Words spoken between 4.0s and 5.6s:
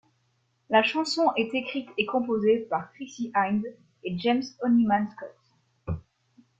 et James Honeyman-Scott.